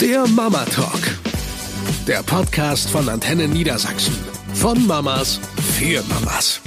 Der 0.00 0.28
Mama 0.28 0.64
Talk. 0.66 1.00
Der 2.06 2.22
Podcast 2.22 2.88
von 2.88 3.08
Antenne 3.08 3.48
Niedersachsen. 3.48 4.14
Von 4.54 4.86
Mamas 4.86 5.40
für 5.76 6.04
Mamas. 6.04 6.60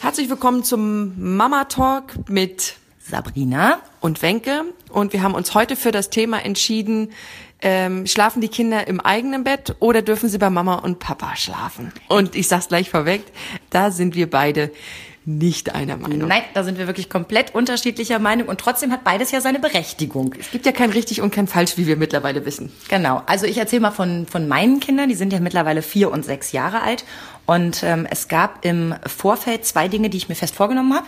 Herzlich 0.00 0.30
willkommen 0.30 0.62
zum 0.62 1.36
Mama 1.36 1.64
Talk 1.64 2.28
mit 2.28 2.74
Sabrina 3.00 3.80
und 4.00 4.22
Wenke. 4.22 4.62
Und 4.90 5.12
wir 5.12 5.24
haben 5.24 5.34
uns 5.34 5.54
heute 5.54 5.74
für 5.74 5.90
das 5.90 6.08
Thema 6.08 6.44
entschieden, 6.44 7.10
ähm, 7.62 8.06
schlafen 8.06 8.40
die 8.40 8.48
Kinder 8.48 8.86
im 8.86 9.00
eigenen 9.00 9.42
Bett 9.42 9.74
oder 9.80 10.02
dürfen 10.02 10.28
sie 10.28 10.38
bei 10.38 10.48
Mama 10.48 10.76
und 10.76 11.00
Papa 11.00 11.34
schlafen? 11.34 11.92
Und 12.06 12.36
ich 12.36 12.46
sag's 12.46 12.68
gleich 12.68 12.90
vorweg, 12.90 13.24
da 13.70 13.90
sind 13.90 14.14
wir 14.14 14.30
beide 14.30 14.70
nicht 15.26 15.74
einer 15.74 15.96
Meinung. 15.96 16.28
Nein, 16.28 16.44
da 16.54 16.62
sind 16.62 16.78
wir 16.78 16.86
wirklich 16.86 17.10
komplett 17.10 17.52
unterschiedlicher 17.52 18.20
Meinung 18.20 18.46
und 18.46 18.60
trotzdem 18.60 18.92
hat 18.92 19.02
beides 19.02 19.32
ja 19.32 19.40
seine 19.40 19.58
Berechtigung. 19.58 20.32
Es 20.38 20.52
gibt 20.52 20.66
ja 20.66 20.72
kein 20.72 20.90
richtig 20.90 21.20
und 21.20 21.34
kein 21.34 21.48
falsch, 21.48 21.76
wie 21.76 21.88
wir 21.88 21.96
mittlerweile 21.96 22.46
wissen. 22.46 22.72
Genau. 22.88 23.22
Also 23.26 23.44
ich 23.44 23.58
erzähle 23.58 23.82
mal 23.82 23.90
von, 23.90 24.26
von 24.28 24.46
meinen 24.46 24.78
Kindern, 24.78 25.08
die 25.08 25.16
sind 25.16 25.32
ja 25.32 25.40
mittlerweile 25.40 25.82
vier 25.82 26.12
und 26.12 26.24
sechs 26.24 26.52
Jahre 26.52 26.80
alt. 26.80 27.04
Und 27.44 27.82
ähm, 27.82 28.06
es 28.08 28.28
gab 28.28 28.64
im 28.64 28.94
Vorfeld 29.04 29.64
zwei 29.64 29.88
Dinge, 29.88 30.10
die 30.10 30.16
ich 30.16 30.28
mir 30.28 30.36
fest 30.36 30.54
vorgenommen 30.54 30.94
habe. 30.94 31.06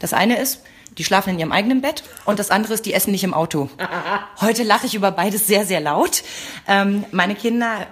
Das 0.00 0.12
eine 0.12 0.40
ist, 0.40 0.62
die 0.98 1.04
schlafen 1.04 1.30
in 1.30 1.38
ihrem 1.38 1.52
eigenen 1.52 1.80
Bett 1.80 2.02
und 2.24 2.40
das 2.40 2.50
andere 2.50 2.74
ist, 2.74 2.86
die 2.86 2.92
essen 2.92 3.12
nicht 3.12 3.22
im 3.22 3.34
Auto. 3.34 3.70
Heute 4.40 4.64
lache 4.64 4.86
ich 4.86 4.96
über 4.96 5.12
beides 5.12 5.46
sehr, 5.46 5.64
sehr 5.64 5.80
laut. 5.80 6.24
Ähm, 6.66 7.04
meine 7.12 7.36
Kinder, 7.36 7.86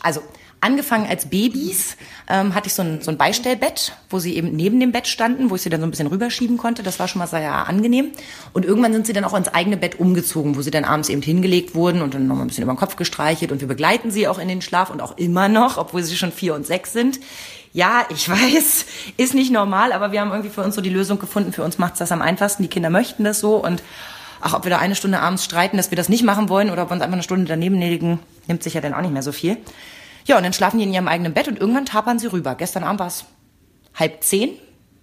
also 0.00 0.22
angefangen 0.62 1.06
als 1.08 1.26
Babys 1.26 1.96
ähm, 2.28 2.54
hatte 2.54 2.68
ich 2.68 2.74
so 2.74 2.82
ein, 2.82 3.02
so 3.02 3.10
ein 3.10 3.18
Beistellbett, 3.18 3.96
wo 4.08 4.18
sie 4.18 4.36
eben 4.36 4.54
neben 4.54 4.80
dem 4.80 4.92
Bett 4.92 5.08
standen, 5.08 5.50
wo 5.50 5.56
ich 5.56 5.62
sie 5.62 5.70
dann 5.70 5.80
so 5.80 5.86
ein 5.86 5.90
bisschen 5.90 6.06
rüberschieben 6.06 6.56
konnte. 6.56 6.82
Das 6.82 6.98
war 6.98 7.08
schon 7.08 7.18
mal 7.18 7.26
sehr 7.26 7.68
angenehm. 7.68 8.12
Und 8.52 8.64
irgendwann 8.64 8.92
sind 8.92 9.06
sie 9.06 9.12
dann 9.12 9.24
auch 9.24 9.34
ins 9.34 9.48
eigene 9.48 9.76
Bett 9.76 9.98
umgezogen, 9.98 10.56
wo 10.56 10.62
sie 10.62 10.70
dann 10.70 10.84
abends 10.84 11.08
eben 11.08 11.20
hingelegt 11.20 11.74
wurden 11.74 12.00
und 12.00 12.14
dann 12.14 12.26
nochmal 12.26 12.44
ein 12.44 12.48
bisschen 12.48 12.62
über 12.62 12.72
den 12.72 12.78
Kopf 12.78 12.96
gestreichelt. 12.96 13.50
Und 13.50 13.60
wir 13.60 13.68
begleiten 13.68 14.10
sie 14.10 14.28
auch 14.28 14.38
in 14.38 14.48
den 14.48 14.62
Schlaf 14.62 14.90
und 14.90 15.02
auch 15.02 15.18
immer 15.18 15.48
noch, 15.48 15.78
obwohl 15.78 16.02
sie 16.02 16.16
schon 16.16 16.32
vier 16.32 16.54
und 16.54 16.64
sechs 16.64 16.92
sind. 16.92 17.18
Ja, 17.72 18.06
ich 18.08 18.28
weiß, 18.28 18.86
ist 19.16 19.34
nicht 19.34 19.50
normal, 19.50 19.92
aber 19.92 20.12
wir 20.12 20.20
haben 20.20 20.30
irgendwie 20.30 20.50
für 20.50 20.62
uns 20.62 20.76
so 20.76 20.80
die 20.80 20.90
Lösung 20.90 21.18
gefunden. 21.18 21.52
Für 21.52 21.64
uns 21.64 21.78
macht's 21.78 21.98
das 21.98 22.12
am 22.12 22.22
einfachsten. 22.22 22.62
Die 22.62 22.68
Kinder 22.68 22.90
möchten 22.90 23.24
das 23.24 23.40
so 23.40 23.56
und 23.56 23.82
ach, 24.40 24.54
ob 24.54 24.64
wir 24.64 24.70
da 24.70 24.78
eine 24.78 24.94
Stunde 24.94 25.20
abends 25.20 25.44
streiten, 25.44 25.76
dass 25.76 25.90
wir 25.90 25.96
das 25.96 26.08
nicht 26.08 26.24
machen 26.24 26.48
wollen 26.48 26.70
oder 26.70 26.82
ob 26.82 26.90
wir 26.90 26.94
uns 26.94 27.02
einfach 27.02 27.14
eine 27.14 27.22
Stunde 27.22 27.46
daneben 27.46 27.78
legen, 27.78 28.20
nimmt 28.46 28.62
sich 28.62 28.74
ja 28.74 28.80
dann 28.80 28.94
auch 28.94 29.00
nicht 29.00 29.12
mehr 29.12 29.22
so 29.22 29.32
viel. 29.32 29.56
Ja, 30.26 30.36
und 30.36 30.42
dann 30.42 30.52
schlafen 30.52 30.78
die 30.78 30.84
in 30.84 30.92
ihrem 30.92 31.08
eigenen 31.08 31.34
Bett 31.34 31.48
und 31.48 31.58
irgendwann 31.58 31.86
tapern 31.86 32.18
sie 32.18 32.28
rüber. 32.28 32.54
Gestern 32.54 32.84
Abend 32.84 33.00
war 33.00 33.06
es 33.08 33.24
halb 33.94 34.22
zehn. 34.22 34.50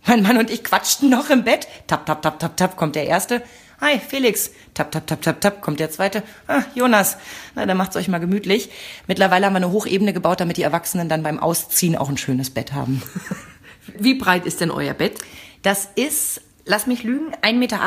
Mein 0.05 0.23
Mann 0.23 0.37
und 0.37 0.49
ich 0.49 0.63
quatschten 0.63 1.09
noch 1.09 1.29
im 1.29 1.43
Bett. 1.43 1.67
Tap, 1.87 2.05
tap, 2.05 2.21
tap, 2.21 2.39
tap, 2.39 2.55
tap, 2.55 2.77
kommt 2.77 2.95
der 2.95 3.05
Erste. 3.05 3.43
Hi, 3.81 3.99
Felix. 3.99 4.51
Tap, 4.73 4.91
tap, 4.91 5.07
tap, 5.07 5.21
tap, 5.21 5.41
tap, 5.41 5.61
kommt 5.61 5.79
der 5.79 5.89
Zweite. 5.89 6.23
Ah, 6.47 6.63
Jonas. 6.75 7.17
Na, 7.55 7.65
dann 7.65 7.77
macht's 7.77 7.95
euch 7.95 8.07
mal 8.07 8.19
gemütlich. 8.19 8.69
Mittlerweile 9.07 9.45
haben 9.45 9.53
wir 9.53 9.57
eine 9.57 9.71
Hochebene 9.71 10.13
gebaut, 10.13 10.39
damit 10.39 10.57
die 10.57 10.63
Erwachsenen 10.63 11.09
dann 11.09 11.23
beim 11.23 11.39
Ausziehen 11.39 11.95
auch 11.95 12.09
ein 12.09 12.17
schönes 12.17 12.49
Bett 12.49 12.73
haben. 12.73 13.01
Wie 13.97 14.15
breit 14.15 14.45
ist 14.45 14.61
denn 14.61 14.71
euer 14.71 14.93
Bett? 14.93 15.19
Das 15.61 15.89
ist 15.95 16.41
lass 16.69 16.85
mich 16.85 17.03
lügen, 17.03 17.33
1,80 17.41 17.53
Meter. 17.55 17.79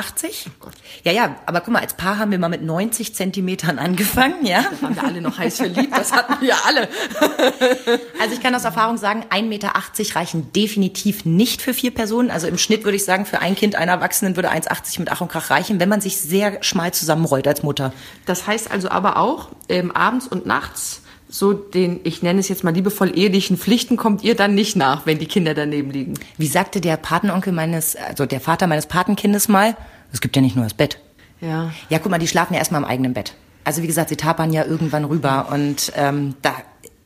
Oh 0.61 0.69
ja, 1.05 1.13
ja, 1.13 1.37
aber 1.47 1.61
guck 1.61 1.73
mal, 1.73 1.81
als 1.81 1.95
Paar 1.95 2.19
haben 2.19 2.33
wir 2.33 2.39
mal 2.39 2.49
mit 2.49 2.63
90 2.63 3.15
Zentimetern 3.15 3.79
angefangen, 3.79 4.45
ja. 4.45 4.63
Da 4.63 4.83
waren 4.83 4.97
wir 4.97 5.05
alle 5.05 5.21
noch 5.21 5.39
heiß 5.39 5.59
verliebt, 5.59 5.97
das 5.97 6.13
hatten 6.13 6.45
wir 6.45 6.55
alle. 6.67 6.89
also 8.21 8.35
ich 8.35 8.43
kann 8.43 8.55
aus 8.57 8.65
Erfahrung 8.65 8.97
sagen, 8.97 9.25
1,80 9.31 9.43
Meter 9.45 9.73
reichen 10.17 10.53
definitiv 10.53 11.25
nicht 11.25 11.63
für 11.63 11.75
vier 11.75 11.95
Personen. 11.95 12.31
Also 12.33 12.49
im 12.49 12.59
Schnitt 12.59 12.83
würde 12.83 12.97
ich 12.97 13.05
sagen, 13.05 13.25
für 13.25 13.39
ein 13.39 13.55
Kind 13.55 13.77
einer 13.77 13.93
Erwachsenen 13.93 14.35
würde 14.35 14.51
1,80 14.51 14.99
mit 14.99 15.13
Ach 15.13 15.21
und 15.21 15.31
Krach 15.31 15.51
reichen, 15.51 15.79
wenn 15.79 15.89
man 15.89 16.01
sich 16.01 16.17
sehr 16.17 16.63
schmal 16.65 16.93
zusammenrollt 16.93 17.47
als 17.47 17.63
Mutter. 17.63 17.93
Das 18.27 18.49
heißt 18.49 18.69
also 18.69 18.91
aber 18.91 19.17
auch, 19.17 19.51
ähm, 19.69 19.93
abends 19.93 20.27
und 20.27 20.45
nachts 20.45 21.02
so 21.33 21.55
den, 21.55 22.01
ich 22.05 22.23
nenne 22.23 22.41
es 22.41 22.49
jetzt 22.49 22.63
mal 22.63 22.75
liebevoll 22.75 23.19
ehelichen 23.19 23.57
Pflichten 23.57 23.97
kommt 23.97 24.23
ihr 24.23 24.37
dann 24.37 24.55
nicht 24.55 24.77
nach, 24.77 25.07
wenn 25.07 25.19
die 25.19 25.27
Kinder 25.27 25.55
daneben 25.55 25.91
liegen. 25.91 26.15
Wie 26.37 26.47
sagte 26.47 26.83
der 26.83 26.99
Patenonkel 26.99 27.55
meines, 27.55 27.97
also 27.97 28.27
der 28.27 28.41
Vater 28.41 28.67
meines 28.67 28.87
Patenkindes 28.87 29.49
mal, 29.49 29.75
es 30.13 30.21
gibt 30.21 30.37
ja 30.37 30.43
nicht 30.43 30.57
nur 30.57 30.65
das 30.65 30.75
Bett. 30.75 30.99
Ja. 31.41 31.73
Ja, 31.89 31.99
guck 31.99 32.11
mal, 32.11 32.19
die 32.19 32.29
schlafen 32.29 32.53
ja 32.53 32.59
erstmal 32.59 32.83
im 32.83 32.87
eigenen 32.87 33.15
Bett. 33.15 33.35
Also 33.65 33.83
wie 33.83 33.87
gesagt, 33.87 34.11
sie 34.11 34.17
tapern 34.17 34.53
ja 34.53 34.67
irgendwann 34.67 35.05
rüber 35.07 35.49
und 35.51 35.93
ähm, 35.97 36.35
da 36.43 36.55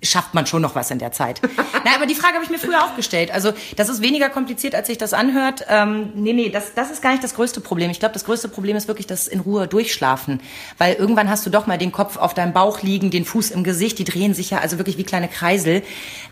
schafft 0.02 0.34
man 0.34 0.46
schon 0.46 0.62
noch 0.62 0.74
was 0.74 0.90
in 0.90 0.98
der 0.98 1.12
Zeit. 1.12 1.40
Na, 1.84 1.94
aber 1.94 2.06
die 2.06 2.14
Frage 2.14 2.34
habe 2.34 2.44
ich 2.44 2.50
mir 2.50 2.58
früher 2.58 2.84
auch 2.84 2.96
gestellt. 2.96 3.30
Also 3.30 3.52
das 3.76 3.88
ist 3.88 4.02
weniger 4.02 4.28
kompliziert, 4.28 4.74
als 4.74 4.86
sich 4.86 4.98
das 4.98 5.12
anhört. 5.12 5.64
Ähm, 5.68 6.10
nee, 6.14 6.32
nee, 6.32 6.50
das, 6.50 6.74
das 6.74 6.90
ist 6.90 7.02
gar 7.02 7.12
nicht 7.12 7.24
das 7.24 7.34
größte 7.34 7.60
Problem. 7.60 7.90
Ich 7.90 7.98
glaube, 7.98 8.12
das 8.12 8.24
größte 8.24 8.48
Problem 8.48 8.76
ist 8.76 8.88
wirklich 8.88 9.06
das 9.06 9.26
in 9.26 9.40
Ruhe 9.40 9.66
durchschlafen. 9.66 10.40
Weil 10.78 10.94
irgendwann 10.94 11.30
hast 11.30 11.46
du 11.46 11.50
doch 11.50 11.66
mal 11.66 11.78
den 11.78 11.92
Kopf 11.92 12.16
auf 12.16 12.34
deinem 12.34 12.52
Bauch 12.52 12.82
liegen, 12.82 13.10
den 13.10 13.24
Fuß 13.24 13.50
im 13.50 13.64
Gesicht, 13.64 13.98
die 13.98 14.04
drehen 14.04 14.34
sich 14.34 14.50
ja 14.50 14.58
also 14.58 14.78
wirklich 14.78 14.98
wie 14.98 15.04
kleine 15.04 15.28
Kreisel. 15.28 15.82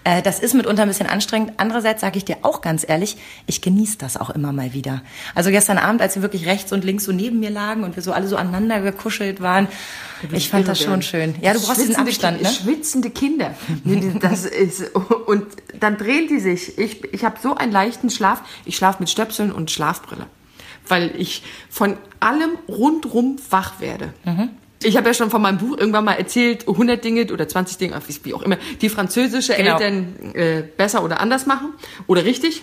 Äh, 0.05 0.23
das 0.23 0.39
ist 0.41 0.55
mitunter 0.55 0.83
ein 0.83 0.89
bisschen 0.89 1.09
anstrengend. 1.09 1.53
Andererseits 1.57 2.01
sage 2.01 2.19
ich 2.19 2.25
dir 2.25 2.39
auch 2.43 2.61
ganz 2.61 2.85
ehrlich, 2.87 3.17
ich 3.47 3.61
genieße 3.63 3.99
das 3.99 4.17
auch 4.17 4.31
immer 4.31 4.53
mal 4.53 4.73
wieder. 4.73 5.03
Also 5.35 5.51
gestern 5.51 5.79
Abend, 5.79 6.03
als 6.03 6.15
wir 6.17 6.23
wirklich 6.23 6.47
rechts 6.47 6.73
und 6.73 6.85
links 6.85 7.05
so 7.05 7.13
neben 7.13 7.41
mir 7.41 7.51
lagen 7.51 7.85
und 7.85 7.97
wir 7.97 8.03
so 8.03 8.13
alle 8.13 8.29
so 8.29 8.37
aneinander 8.37 8.81
gekuschelt 8.81 9.41
waren, 9.41 9.69
ich 10.33 10.49
fand 10.49 10.69
das 10.69 10.81
schon 10.81 11.03
schön. 11.03 11.35
Ja, 11.41 11.53
du 11.53 11.61
brauchst 11.61 11.81
diesen 11.81 11.97
Abstand, 11.97 12.43
ne? 12.43 12.49
Schwitzende 12.49 13.11
Kinder. 13.11 13.55
Das 14.21 14.45
ist, 14.45 14.95
und 15.27 15.47
dann 15.81 15.97
drehen 15.97 16.29
die 16.29 16.41
sich. 16.41 16.79
Ich, 16.79 17.05
ich 17.13 17.25
habe 17.25 17.37
so 17.43 17.55
einen 17.55 17.73
leichten 17.73 18.11
Schlaf. 18.11 18.43
Ich 18.65 18.77
schlafe 18.77 18.99
mit 19.01 19.11
Stöpseln 19.11 19.53
und 19.53 19.71
Schlafbrille. 19.71 20.27
Weil 20.87 21.13
ich 21.17 21.43
von 21.71 21.97
allem 22.21 22.51
rundrum 22.69 23.37
wach 23.51 23.81
werde. 23.81 24.13
Mhm. 24.25 24.51
Ich 24.83 24.97
habe 24.97 25.09
ja 25.09 25.15
schon 25.15 25.31
von 25.31 25.41
meinem 25.41 25.59
Buch 25.59 25.79
irgendwann 25.79 26.05
mal 26.05 26.15
erzählt, 26.15 26.69
100 26.69 27.03
Dinge 27.03 27.33
oder 27.33 27.49
20 27.49 27.79
Dinge, 27.79 28.01
wie 28.23 28.35
auch 28.35 28.43
immer, 28.43 28.59
die 28.83 28.91
französische 28.91 29.55
genau. 29.55 29.79
Eltern 29.79 30.35
äh, 30.35 30.63
besser 30.77 31.03
oder 31.03 31.21
anders 31.21 31.47
machen 31.47 31.73
oder 32.07 32.25
richtig. 32.25 32.63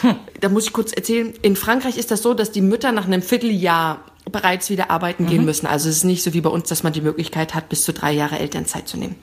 Hm. 0.00 0.16
Da 0.40 0.48
muss 0.48 0.66
ich 0.66 0.72
kurz 0.72 0.92
erzählen, 0.92 1.32
in 1.42 1.56
Frankreich 1.56 1.96
ist 1.96 2.10
das 2.10 2.22
so, 2.22 2.34
dass 2.34 2.52
die 2.52 2.60
Mütter 2.60 2.92
nach 2.92 3.06
einem 3.06 3.22
Vierteljahr 3.22 4.04
bereits 4.30 4.70
wieder 4.70 4.90
arbeiten 4.90 5.24
mhm. 5.24 5.28
gehen 5.28 5.44
müssen. 5.44 5.66
Also 5.66 5.88
es 5.88 5.98
ist 5.98 6.04
nicht 6.04 6.22
so 6.22 6.34
wie 6.34 6.40
bei 6.40 6.50
uns, 6.50 6.68
dass 6.68 6.82
man 6.82 6.92
die 6.92 7.00
Möglichkeit 7.00 7.54
hat, 7.54 7.68
bis 7.68 7.84
zu 7.84 7.92
drei 7.92 8.12
Jahre 8.12 8.38
Elternzeit 8.38 8.88
zu 8.88 8.96
nehmen. 8.96 9.16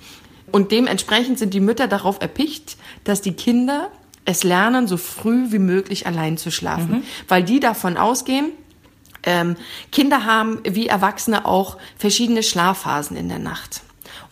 Und 0.51 0.71
dementsprechend 0.71 1.39
sind 1.39 1.53
die 1.53 1.59
Mütter 1.59 1.87
darauf 1.87 2.21
erpicht, 2.21 2.77
dass 3.03 3.21
die 3.21 3.33
Kinder 3.33 3.89
es 4.25 4.43
lernen, 4.43 4.87
so 4.87 4.97
früh 4.97 5.51
wie 5.51 5.59
möglich 5.59 6.07
allein 6.07 6.37
zu 6.37 6.51
schlafen. 6.51 6.91
Mhm. 6.91 7.03
Weil 7.27 7.43
die 7.43 7.59
davon 7.59 7.97
ausgehen, 7.97 8.51
ähm, 9.23 9.55
Kinder 9.91 10.25
haben 10.25 10.59
wie 10.63 10.87
Erwachsene 10.87 11.45
auch 11.45 11.77
verschiedene 11.97 12.43
Schlafphasen 12.43 13.17
in 13.17 13.29
der 13.29 13.39
Nacht. 13.39 13.81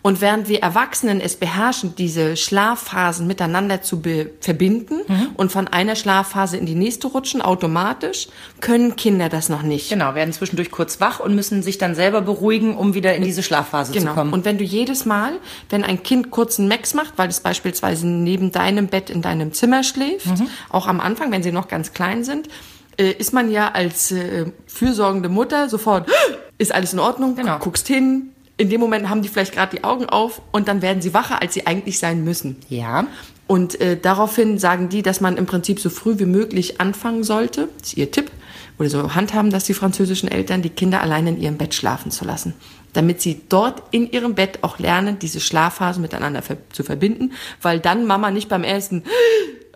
Und 0.02 0.20
während 0.20 0.48
wir 0.48 0.60
Erwachsenen 0.60 1.20
es 1.20 1.36
beherrschen, 1.36 1.94
diese 1.96 2.36
Schlafphasen 2.36 3.28
miteinander 3.28 3.82
zu 3.82 4.02
verbinden 4.40 5.00
mhm. 5.06 5.28
und 5.36 5.52
von 5.52 5.68
einer 5.68 5.94
Schlafphase 5.94 6.56
in 6.56 6.66
die 6.66 6.74
nächste 6.74 7.06
rutschen, 7.06 7.40
automatisch, 7.40 8.26
können 8.60 8.96
Kinder 8.96 9.28
das 9.28 9.48
noch 9.48 9.62
nicht. 9.62 9.90
Genau, 9.90 10.16
werden 10.16 10.32
zwischendurch 10.32 10.72
kurz 10.72 11.00
wach 11.00 11.20
und 11.20 11.36
müssen 11.36 11.62
sich 11.62 11.78
dann 11.78 11.94
selber 11.94 12.20
beruhigen, 12.20 12.76
um 12.76 12.94
wieder 12.94 13.14
in 13.14 13.22
diese 13.22 13.44
Schlafphase 13.44 13.92
genau. 13.92 14.10
zu 14.10 14.14
kommen. 14.14 14.32
Und 14.32 14.44
wenn 14.44 14.58
du 14.58 14.64
jedes 14.64 15.06
Mal, 15.06 15.34
wenn 15.70 15.84
ein 15.84 16.02
Kind 16.02 16.32
kurz 16.32 16.58
einen 16.58 16.68
Max 16.68 16.94
macht, 16.94 17.14
weil 17.16 17.28
es 17.28 17.38
beispielsweise 17.38 18.06
neben 18.08 18.50
deinem 18.50 18.88
Bett 18.88 19.08
in 19.08 19.22
deinem 19.22 19.52
Zimmer 19.52 19.84
schläft, 19.84 20.26
mhm. 20.26 20.48
auch 20.68 20.88
am 20.88 21.00
Anfang, 21.00 21.30
wenn 21.30 21.44
sie 21.44 21.52
noch 21.52 21.68
ganz 21.68 21.92
klein 21.92 22.24
sind, 22.24 22.48
äh, 22.96 23.12
ist 23.12 23.32
man 23.32 23.50
ja 23.50 23.70
als 23.70 24.10
äh, 24.10 24.46
fürsorgende 24.66 25.28
Mutter 25.28 25.68
sofort, 25.68 26.08
ist 26.58 26.74
alles 26.74 26.92
in 26.92 26.98
Ordnung, 26.98 27.36
genau. 27.36 27.58
guckst 27.58 27.86
hin, 27.86 28.31
in 28.62 28.70
dem 28.70 28.80
Moment 28.80 29.08
haben 29.08 29.22
die 29.22 29.28
vielleicht 29.28 29.52
gerade 29.52 29.76
die 29.76 29.82
Augen 29.82 30.06
auf 30.06 30.40
und 30.52 30.68
dann 30.68 30.82
werden 30.82 31.02
sie 31.02 31.12
wacher, 31.12 31.42
als 31.42 31.52
sie 31.52 31.66
eigentlich 31.66 31.98
sein 31.98 32.22
müssen. 32.22 32.56
Ja. 32.68 33.08
Und 33.48 33.80
äh, 33.80 33.98
daraufhin 34.00 34.56
sagen 34.56 34.88
die, 34.88 35.02
dass 35.02 35.20
man 35.20 35.36
im 35.36 35.46
Prinzip 35.46 35.80
so 35.80 35.90
früh 35.90 36.20
wie 36.20 36.26
möglich 36.26 36.80
anfangen 36.80 37.24
sollte, 37.24 37.68
das 37.80 37.88
ist 37.88 37.96
ihr 37.96 38.12
Tipp, 38.12 38.30
oder 38.78 38.88
so 38.88 39.16
handhaben, 39.16 39.50
dass 39.50 39.64
die 39.64 39.74
französischen 39.74 40.28
Eltern 40.30 40.62
die 40.62 40.70
Kinder 40.70 41.00
alleine 41.00 41.30
in 41.30 41.40
ihrem 41.40 41.56
Bett 41.56 41.74
schlafen 41.74 42.12
zu 42.12 42.24
lassen. 42.24 42.54
Damit 42.92 43.20
sie 43.20 43.40
dort 43.48 43.82
in 43.90 44.08
ihrem 44.08 44.36
Bett 44.36 44.60
auch 44.62 44.78
lernen, 44.78 45.18
diese 45.18 45.40
Schlafphasen 45.40 46.00
miteinander 46.00 46.42
zu 46.70 46.84
verbinden, 46.84 47.32
weil 47.60 47.80
dann 47.80 48.06
Mama 48.06 48.30
nicht 48.30 48.48
beim 48.48 48.62
ersten 48.62 49.02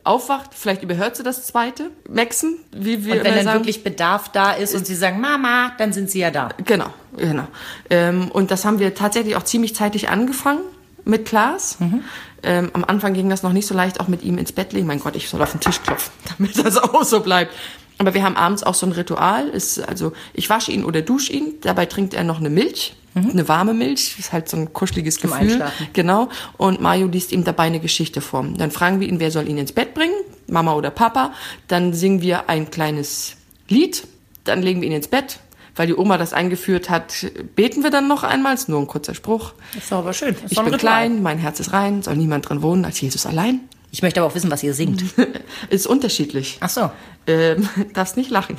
aufwacht, 0.07 0.51
vielleicht 0.53 0.83
überhört 0.83 1.17
sie 1.17 1.23
das 1.23 1.47
zweite 1.47 1.91
Maxen, 2.09 2.59
wie 2.73 3.05
wir 3.05 3.15
Und 3.15 3.25
wenn 3.25 3.35
dann 3.35 3.45
sagen. 3.45 3.59
wirklich 3.61 3.85
Bedarf 3.85 4.31
da 4.31 4.53
ist 4.53 4.75
und 4.75 4.87
sie 4.87 4.95
sagen 4.95 5.21
Mama, 5.21 5.73
dann 5.79 5.93
sind 5.93 6.11
sie 6.11 6.21
ja 6.21 6.31
da. 6.31 6.51
Genau, 6.65 6.93
genau. 7.17 7.47
Ähm, 7.91 8.31
und 8.31 8.51
das 8.51 8.65
haben 8.65 8.79
wir 8.79 8.95
tatsächlich 8.95 9.37
auch 9.37 9.45
ziemlich 9.45 9.75
zeitig 9.75 10.09
angefangen 10.09 10.61
mit 11.05 11.27
Klaas. 11.27 11.81
Mhm. 11.81 12.03
Ähm, 12.43 12.71
am 12.75 12.85
Anfang 12.85 13.15
ging 13.15 13.29
das 13.31 13.43
noch 13.43 13.53
nicht 13.53 13.67
so 13.67 13.75
leicht, 13.75 14.01
auch 14.01 14.09
mit 14.09 14.23
ihm 14.23 14.39
ins 14.39 14.53
Bett 14.53 14.73
legen. 14.73 14.87
Mein 14.87 15.01
Gott, 15.01 15.17
ich 15.17 15.29
soll 15.29 15.43
auf 15.43 15.53
den 15.53 15.61
Tisch 15.61 15.83
klopfen, 15.83 16.13
damit 16.39 16.59
das 16.65 16.77
auch 16.77 17.05
so 17.05 17.21
bleibt. 17.21 17.53
Aber 17.99 18.15
wir 18.15 18.23
haben 18.23 18.37
abends 18.37 18.63
auch 18.63 18.75
so 18.75 18.87
ein 18.87 18.93
Ritual. 18.93 19.49
Ist, 19.49 19.79
also 19.79 20.13
ich 20.35 20.51
wasche 20.51 20.71
ihn 20.73 20.85
oder 20.85 21.03
dusche 21.03 21.33
ihn. 21.33 21.55
Dabei 21.63 21.87
trinkt 21.87 22.13
er 22.15 22.25
noch 22.25 22.39
eine 22.41 22.51
Milch, 22.51 22.95
mhm. 23.15 23.31
eine 23.31 23.49
warme 23.49 23.73
Milch. 23.73 24.19
Ist 24.19 24.33
halt 24.33 24.49
so 24.49 24.57
ein 24.59 24.73
kuscheliges 24.73 25.17
Zum 25.17 25.31
Gefühl. 25.31 25.65
Genau. 25.95 26.29
Und 26.59 26.81
Mario 26.81 27.07
liest 27.07 27.33
ihm 27.33 27.45
dabei 27.45 27.65
eine 27.65 27.81
Geschichte 27.81 28.21
vor. 28.21 28.45
Dann 28.57 28.71
fragen 28.71 29.01
wir 29.01 29.09
ihn, 29.09 29.19
wer 29.19 29.31
soll 29.31 29.49
ihn 29.49 29.59
ins 29.59 29.73
Bett 29.73 29.95
bringen? 29.95 30.15
Mama 30.47 30.75
oder 30.75 30.91
Papa? 30.91 31.33
Dann 31.69 31.95
singen 31.95 32.21
wir 32.21 32.49
ein 32.51 32.71
kleines 32.71 33.37
Lied. 33.69 34.07
Dann 34.45 34.63
legen 34.63 34.81
wir 34.83 34.89
ihn 34.89 34.95
ins 34.95 35.09
Bett. 35.09 35.41
weil 35.77 35.87
die 35.87 35.95
Oma 35.95 36.17
das 36.19 36.33
eingeführt 36.33 36.89
hat, 36.91 37.27
beten 37.55 37.83
wir 37.83 37.91
dann 37.91 38.09
noch 38.09 38.25
einmal. 38.25 38.55
Ist 38.55 38.69
nur 38.69 38.81
ein 38.81 38.87
kurzer 38.87 39.15
Spruch. 39.15 39.53
Das 39.75 39.85
ist 39.85 39.93
aber 39.93 40.13
schön. 40.13 40.31
Ist 40.31 40.45
Ich 40.53 40.57
bin 40.59 40.65
Ritual. 40.65 40.79
klein, 40.79 41.23
mein 41.23 41.39
Herz 41.39 41.61
ist 41.61 41.73
rein, 41.73 42.03
soll 42.03 42.17
niemand 42.17 42.49
drin 42.49 42.63
wohnen 42.63 42.85
als 42.85 43.01
Jesus 43.01 43.27
allein. 43.27 43.61
Ich 43.97 44.03
möchte 44.03 44.21
aber 44.21 44.29
auch 44.29 44.35
wissen, 44.35 44.51
was 44.51 44.63
ihr 44.63 44.75
singt. 44.75 45.03
Ist 45.71 45.87
unterschiedlich. 45.87 46.59
Ach 46.61 46.69
so. 46.69 46.91
Ähm, 47.27 47.67
darfst 47.95 48.19
nicht 48.19 48.29
lachen. 48.29 48.59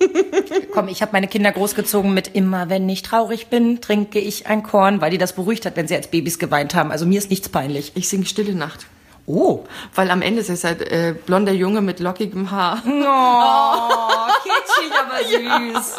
Komm, 0.72 0.88
ich 0.88 1.02
habe 1.02 1.12
meine 1.12 1.28
Kinder 1.28 1.52
großgezogen 1.52 2.14
mit 2.14 2.34
immer, 2.34 2.70
wenn 2.70 2.88
ich 2.88 3.02
traurig 3.02 3.48
bin, 3.48 3.82
trinke 3.82 4.18
ich 4.18 4.46
ein 4.46 4.62
Korn, 4.62 5.02
weil 5.02 5.10
die 5.10 5.18
das 5.18 5.34
beruhigt 5.34 5.66
hat, 5.66 5.76
wenn 5.76 5.86
sie 5.86 5.94
als 5.94 6.08
Babys 6.08 6.38
geweint 6.38 6.74
haben. 6.74 6.90
Also 6.90 7.04
mir 7.04 7.18
ist 7.18 7.28
nichts 7.28 7.50
peinlich. 7.50 7.92
Ich 7.96 8.08
singe 8.08 8.24
Stille 8.24 8.54
Nacht. 8.54 8.86
Oh. 9.26 9.64
Weil 9.94 10.10
am 10.10 10.22
Ende 10.22 10.40
ist 10.40 10.48
es 10.48 10.64
halt 10.64 10.80
äh, 10.80 11.14
blonder 11.26 11.52
Junge 11.52 11.82
mit 11.82 12.00
lockigem 12.00 12.50
Haar. 12.50 12.82
Oh, 12.86 12.88
kitschig, 14.42 14.90
aber 14.98 15.18
süß. 15.22 15.96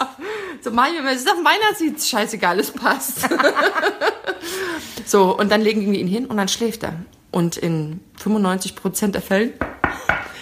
So, 0.62 0.72
mein, 0.72 0.94
es 1.06 1.18
ist 1.18 1.32
auf 1.32 1.44
meiner 1.44 1.76
sieht 1.78 2.04
scheißegal, 2.04 2.60
es 2.60 2.72
passt. 2.72 3.30
so, 5.06 5.38
und 5.38 5.52
dann 5.52 5.62
legen 5.62 5.92
wir 5.92 6.00
ihn 6.00 6.08
hin 6.08 6.26
und 6.26 6.38
dann 6.38 6.48
schläft 6.48 6.82
er. 6.82 6.96
Und 7.32 7.58
in 7.58 8.00
95 8.18 8.76
Prozent 8.76 9.16
der 9.16 9.22
Fällen 9.22 9.54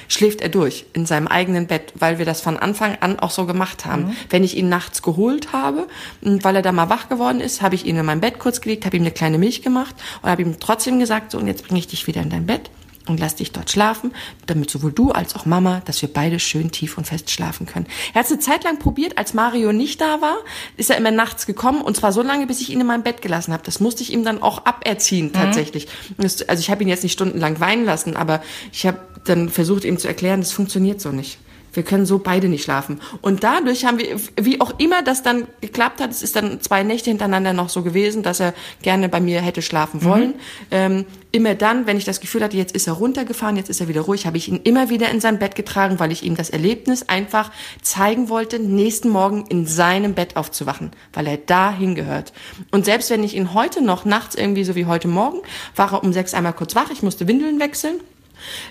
schläft 0.08 0.42
er 0.42 0.50
durch 0.50 0.86
in 0.94 1.06
seinem 1.06 1.28
eigenen 1.28 1.68
Bett, 1.68 1.94
weil 1.96 2.18
wir 2.18 2.26
das 2.26 2.42
von 2.42 2.58
Anfang 2.58 2.98
an 3.02 3.20
auch 3.20 3.32
so 3.32 3.46
gemacht 3.46 3.86
haben. 3.86 4.16
Wenn 4.30 4.44
ich 4.44 4.56
ihn 4.56 4.70
nachts 4.70 5.02
geholt 5.02 5.52
habe, 5.54 5.88
und 6.22 6.44
weil 6.44 6.56
er 6.56 6.62
da 6.62 6.72
mal 6.72 6.90
wach 6.90 7.10
geworden 7.10 7.42
ist, 7.42 7.62
habe 7.62 7.76
ich 7.76 7.86
ihn 7.86 7.98
in 7.98 8.06
mein 8.06 8.22
Bett 8.22 8.40
kurz 8.40 8.62
gelegt, 8.62 8.86
habe 8.86 8.96
ihm 8.96 9.04
eine 9.04 9.12
kleine 9.12 9.38
Milch 9.38 9.62
gemacht 9.62 9.96
und 10.22 10.30
habe 10.30 10.42
ihm 10.42 10.60
trotzdem 10.60 11.00
gesagt, 11.00 11.32
so 11.32 11.38
und 11.38 11.48
jetzt 11.48 11.68
bringe 11.68 11.80
ich 11.80 11.88
dich 11.88 12.08
wieder 12.08 12.22
in 12.22 12.30
dein 12.30 12.46
Bett 12.46 12.70
und 13.10 13.20
lass 13.20 13.36
dich 13.36 13.52
dort 13.52 13.70
schlafen, 13.70 14.12
damit 14.46 14.70
sowohl 14.70 14.92
du 14.92 15.12
als 15.12 15.36
auch 15.36 15.46
Mama, 15.46 15.82
dass 15.86 16.02
wir 16.02 16.12
beide 16.12 16.40
schön 16.40 16.72
tief 16.72 16.98
und 16.98 17.06
fest 17.06 17.30
schlafen 17.32 17.66
können. 17.66 17.88
Er 18.14 18.20
hat 18.20 18.26
es 18.26 18.32
eine 18.32 18.40
Zeit 18.40 18.64
lang 18.64 18.80
probiert, 18.80 19.18
als 19.18 19.34
Mario 19.34 19.72
nicht 19.72 20.02
da 20.02 20.22
war, 20.22 20.38
ist 20.78 20.90
er 20.90 20.98
immer 20.98 21.12
nachts 21.12 21.46
gekommen 21.46 21.82
und 21.82 21.96
zwar 21.96 22.12
so 22.12 22.22
lange, 22.22 22.48
bis 22.48 22.62
ich 22.62 22.72
ihn 22.72 22.82
in 22.82 22.88
mein 22.88 23.04
Bett 23.04 23.22
gelassen 23.22 23.54
habe. 23.54 23.64
Das 23.64 23.80
musste 23.80 24.04
ich 24.04 24.14
ihm 24.14 24.24
dann 24.24 24.42
auch 24.42 24.66
aberziehen 24.66 25.34
tatsächlich. 25.34 25.88
Das, 26.18 26.42
also 26.48 26.60
ich 26.60 26.70
habe 26.70 26.84
ihn 26.84 26.90
jetzt 26.90 27.04
nicht 27.04 27.14
stundenlang 27.14 27.60
weinen 27.60 27.86
lassen, 27.86 28.16
aber 28.16 28.42
ich 28.72 28.86
habe 28.86 29.00
dann 29.26 29.50
versucht 29.50 29.84
ihm 29.84 29.98
zu 29.98 30.08
erklären, 30.08 30.40
das 30.40 30.52
funktioniert 30.52 31.02
so 31.02 31.10
nicht. 31.12 31.38
Wir 31.74 31.84
können 31.84 32.06
so 32.06 32.20
beide 32.20 32.48
nicht 32.48 32.64
schlafen. 32.64 33.02
Und 33.22 33.44
dadurch 33.44 33.86
haben 33.86 34.00
wir, 34.00 34.20
wie 34.40 34.62
auch 34.62 34.80
immer 34.80 35.04
das 35.04 35.24
dann 35.24 35.48
geklappt 35.62 36.02
hat, 36.02 36.12
es 36.12 36.24
ist 36.24 36.36
dann 36.36 36.62
zwei 36.62 36.84
Nächte 36.84 37.10
hintereinander 37.10 37.54
noch 37.54 37.70
so 37.70 37.84
gewesen, 37.84 38.24
dass 38.24 38.40
er 38.40 38.54
gerne 38.82 39.10
bei 39.10 39.20
mir 39.20 39.42
hätte 39.42 39.62
schlafen 39.62 40.04
wollen. 40.04 40.34
Ähm, 40.72 41.06
immer 41.32 41.56
dann, 41.56 41.86
wenn 41.86 41.98
ich 41.98 42.06
das 42.06 42.20
Gefühl 42.20 42.44
hatte, 42.44 42.58
jetzt 42.58 42.76
ist 42.76 42.88
er 42.88 42.94
runtergefahren, 42.94 43.58
jetzt 43.58 43.70
ist 43.70 43.80
er 43.82 43.88
wieder 43.88 44.02
ruhig, 44.02 44.26
habe 44.26 44.38
ich 44.38 44.48
ihn 44.48 44.60
immer 44.64 44.90
wieder 44.90 45.10
in 45.12 45.20
sein 45.20 45.40
Bett 45.40 45.56
getragen, 45.56 46.00
weil 46.00 46.12
ich 46.12 46.24
ihm 46.24 46.36
das 46.36 46.50
Erlebnis 46.50 47.10
einfach 47.10 47.52
zeigen 47.82 48.30
wollte, 48.30 48.60
nächsten 48.60 49.10
Morgen 49.10 49.46
in 49.48 49.66
seinem 49.66 50.14
Bett 50.14 50.36
aufzuwachen, 50.36 50.92
weil 51.14 51.28
er 51.28 51.38
da 51.38 51.72
hingehört. 51.72 52.34
Und 52.72 52.86
selbst 52.86 53.10
wenn 53.10 53.24
ich 53.24 53.36
ihn 53.36 53.54
heute 53.54 53.82
noch 53.82 54.06
nachts 54.06 54.36
irgendwie 54.36 54.64
so 54.64 54.76
wie 54.76 54.86
heute 54.86 55.08
Morgen, 55.08 55.40
war 55.76 55.94
er 55.94 56.04
um 56.04 56.14
sechs 56.14 56.34
einmal 56.34 56.54
kurz 56.54 56.76
wach, 56.76 56.90
ich 56.92 57.04
musste 57.04 57.28
Windeln 57.28 57.60
wechseln. 57.60 58.00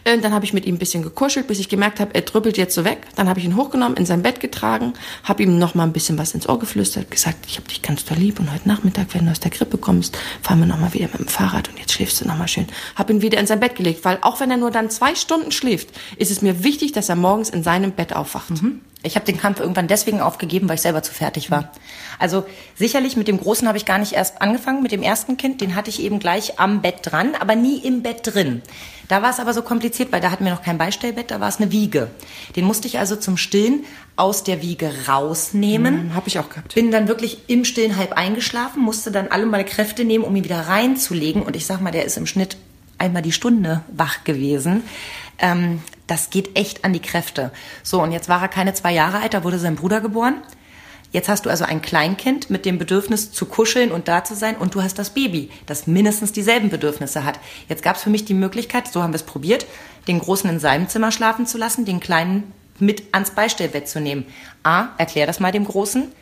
Äh, 0.05 0.19
Dann 0.19 0.33
habe 0.33 0.45
ich 0.45 0.53
mit 0.53 0.67
ihm 0.67 0.77
ein 0.77 0.79
bisschen 0.79 1.03
gekuschelt, 1.03 1.47
bis 1.47 1.59
ich 1.59 1.69
gemerkt 1.69 2.01
habe, 2.01 2.15
er 2.15 2.23
drüppelt 2.23 2.57
jetzt 2.57 2.75
so 2.75 2.85
weg. 2.85 3.07
Dann 3.17 3.29
habe 3.29 3.39
ich 3.41 3.45
ihn 3.45 3.57
hochgenommen, 3.57 3.97
in 3.97 4.07
sein 4.07 4.23
Bett 4.23 4.41
getragen, 4.41 4.95
habe 5.25 5.43
ihm 5.43 5.59
noch 5.59 5.75
mal 5.75 5.85
ein 5.85 5.93
bisschen 5.93 6.19
was 6.19 6.35
ins 6.35 6.49
Ohr 6.49 6.59
geflüstert, 6.59 7.11
gesagt, 7.11 7.47
ich 7.47 7.57
habe 7.57 7.69
dich 7.69 7.83
ganz 7.83 8.05
doll 8.05 8.19
lieb 8.19 8.41
und 8.41 8.53
heute 8.53 8.69
Nachmittag, 8.69 9.09
wenn 9.15 9.27
du 9.27 9.31
aus 9.31 9.41
der 9.41 9.51
Grippe 9.51 9.79
kommst, 9.79 10.17
fahren 10.43 10.61
wir 10.61 10.67
noch 10.67 10.79
mal 10.79 10.93
wieder 10.95 11.07
mit 11.07 11.19
dem 11.19 11.29
Fahrrad 11.29 11.69
und 11.69 11.79
jetzt 11.79 11.93
schläfst 11.93 12.21
du 12.21 12.27
noch 12.27 12.37
mal 12.37 12.49
schön. 12.49 12.67
Habe 12.95 13.13
ihn 13.13 13.23
wieder 13.23 13.39
in 13.39 13.47
sein 13.47 13.61
Bett 13.61 13.77
gelegt, 13.77 14.05
weil 14.05 14.19
auch 14.23 14.41
wenn 14.41 14.51
er 14.51 14.57
nur 14.57 14.71
dann 14.71 14.91
zwei 14.91 15.15
Stunden 15.15 15.53
schläft, 15.53 15.89
ist 16.17 16.31
es 16.31 16.43
mir 16.43 16.65
wichtig, 16.65 16.93
dass 16.93 17.09
er 17.09 17.17
morgens 17.17 17.51
in 17.51 17.63
seinem 17.63 17.93
Bett 17.93 18.15
aufwacht. 18.15 18.51
Ich 19.07 19.17
habe 19.17 19.25
den 19.25 19.39
Kampf 19.39 19.61
irgendwann 19.61 19.89
deswegen 19.89 20.21
aufgegeben, 20.21 20.69
weil 20.69 20.77
ich 20.77 20.83
selber 20.83 21.03
zu 21.03 21.13
fertig 21.13 21.51
war. 21.51 21.71
Also 22.19 22.45
sicherlich 22.75 23.17
mit 23.17 23.29
dem 23.29 23.39
Großen 23.39 23.67
habe 23.69 23.79
ich 23.79 23.85
gar 23.85 23.99
nicht 23.99 24.13
erst 24.13 24.43
angefangen, 24.43 24.83
mit 24.83 24.93
dem 24.93 25.03
ersten 25.03 25.37
Kind, 25.37 25.61
den 25.61 25.75
hatte 25.75 25.91
ich 25.91 26.03
eben 26.03 26.19
gleich 26.19 26.59
am 26.59 26.83
Bett 26.83 26.99
dran, 27.03 27.35
aber 27.39 27.55
nie 27.55 27.79
im 27.79 28.03
Bett 28.03 28.21
drin. 28.23 28.63
Da 29.09 29.23
war 29.23 29.31
es 29.31 29.39
aber 29.39 29.55
so 29.55 29.63
kompliziert, 29.63 30.11
weil 30.11 30.21
da 30.21 30.31
hatten 30.31 30.45
wir 30.45 30.53
noch 30.53 30.63
kein 30.63 30.79
Beistellbett, 30.79 31.31
da 31.31 31.41
war 31.41 31.49
es 31.49 31.59
eine 31.59 31.71
Wiege. 31.71 32.11
Den 32.57 32.65
musste 32.65 32.89
ich 32.89 32.99
also 32.99 33.15
zum 33.17 33.37
Stillen 33.37 33.85
aus 34.17 34.43
der 34.43 34.63
Wiege 34.63 34.91
rausnehmen. 35.07 36.15
Habe 36.15 36.29
ich 36.29 36.39
auch 36.39 36.49
gehabt. 36.49 36.75
Bin 36.75 36.91
dann 36.91 37.07
wirklich 37.07 37.43
im 37.47 37.65
Stillen 37.65 37.97
halb 37.97 38.15
eingeschlafen, 38.15 38.83
musste 38.83 39.13
dann 39.13 39.29
alle 39.29 39.47
meine 39.47 39.65
Kräfte 39.65 40.05
nehmen, 40.05 40.25
um 40.25 40.35
ihn 40.35 40.45
wieder 40.45 40.61
reinzulegen. 40.61 41.43
Und 41.43 41.55
ich 41.55 41.67
sag 41.67 41.81
mal, 41.81 41.93
der 41.93 42.05
ist 42.05 42.17
im 42.17 42.27
Schnitt 42.27 42.57
einmal 42.99 43.23
die 43.23 43.33
Stunde 43.33 43.83
wach 43.89 44.25
gewesen. 44.25 44.83
Ähm, 45.39 45.81
das 46.07 46.31
geht 46.31 46.57
echt 46.57 46.85
an 46.85 46.93
die 46.93 47.01
Kräfte. 47.01 47.51
So, 47.83 48.03
und 48.03 48.13
jetzt 48.13 48.29
war 48.29 48.41
er 48.41 48.49
keine 48.49 48.75
zwei 48.75 48.93
Jahre 48.93 49.21
alt, 49.21 49.35
da 49.35 49.45
wurde 49.45 49.59
sein 49.59 49.77
Bruder 49.77 50.01
geboren. 50.01 50.43
Jetzt 51.13 51.29
hast 51.29 51.47
du 51.47 51.51
also 51.51 51.65
ein 51.65 51.83
Kleinkind 51.83 52.51
mit 52.51 52.67
dem 52.67 52.79
Bedürfnis 52.79 53.33
zu 53.33 53.47
kuscheln 53.47 53.93
und 53.93 54.09
da 54.09 54.25
zu 54.25 54.35
sein 54.35 54.57
und 54.57 54.75
du 54.75 54.83
hast 54.83 54.99
das 54.99 55.11
Baby, 55.11 55.51
das 55.65 55.87
mindestens 55.87 56.33
dieselben 56.33 56.69
Bedürfnisse 56.69 57.25
hat. 57.25 57.39
Jetzt 57.69 57.83
gab 57.83 57.97
es 57.97 58.03
für 58.03 58.11
mich 58.11 58.25
die 58.25 58.35
Möglichkeit, 58.35 58.89
so 58.89 59.03
haben 59.03 59.13
wir 59.13 59.17
es 59.17 59.23
probiert, 59.23 59.67
den 60.09 60.19
Großen 60.19 60.51
in 60.51 60.61
seinem 60.61 60.89
Zimmer 60.89 61.13
schlafen 61.13 61.47
zu 61.47 61.59
lassen, 61.59 61.85
den 61.85 62.01
Kleinen 62.01 62.53
mit 62.79 63.15
ans 63.15 63.31
Beistellbett 63.31 63.89
zu 63.89 64.01
nehmen. 64.01 64.27
A, 64.63 64.89
erklär 64.99 65.27
das 65.27 65.41
mal 65.41 65.53
dem 65.53 65.65
Großen. 65.65 66.13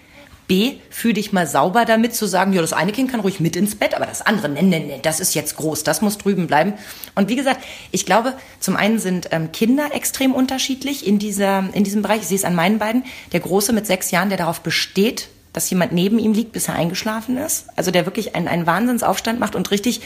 B, 0.47 0.75
fühl 0.91 1.15
dich 1.15 1.33
mal 1.33 1.47
sauber 1.47 1.85
damit 1.85 2.15
zu 2.15 2.27
sagen, 2.27 2.53
ja, 2.53 2.61
das 2.61 2.73
eine 2.73 2.93
Kind 2.93 3.11
kann 3.11 3.21
ruhig 3.21 3.41
mit 3.41 3.57
ins 3.57 3.77
Bett, 3.77 3.95
aber 3.95 4.07
das 4.07 4.23
andere, 4.23 4.49
ne, 4.49 4.63
ne, 4.63 4.81
ne, 4.81 4.99
das 5.03 5.21
ist 5.21 5.35
jetzt 5.35 5.57
groß, 5.57 5.85
das 5.85 6.03
muss 6.03 6.19
drüben 6.19 6.47
bleiben. 6.47 6.75
Und 7.15 7.29
wie 7.29 7.37
gesagt, 7.37 7.65
ich 7.93 8.05
glaube, 8.05 8.35
zum 8.61 8.77
einen 8.77 8.99
sind 8.99 9.29
ähm, 9.33 9.53
Kinder 9.53 9.95
extrem 9.95 10.35
unterschiedlich 10.35 11.07
in, 11.07 11.19
dieser, 11.19 11.65
in 11.73 11.85
diesem 11.85 12.03
Bereich. 12.03 12.21
Ich 12.23 12.29
sehe 12.29 12.37
es 12.37 12.45
an 12.45 12.55
meinen 12.55 12.79
beiden. 12.79 13.05
Der 13.33 13.41
Große 13.41 13.73
mit 13.73 13.87
sechs 13.87 14.11
Jahren, 14.11 14.29
der 14.29 14.39
darauf 14.39 14.61
besteht, 14.61 15.29
dass 15.53 15.71
jemand 15.71 15.93
neben 15.93 16.19
ihm 16.19 16.35
liegt, 16.35 16.53
bis 16.53 16.69
er 16.69 16.75
eingeschlafen 16.75 17.39
ist. 17.39 17.67
Also 17.77 17.91
der 17.91 18.05
wirklich 18.05 18.35
einen, 18.35 18.49
einen 18.49 18.67
Wahnsinnsaufstand 18.67 19.41
macht 19.41 19.55
und 19.55 19.71
richtig 19.71 20.03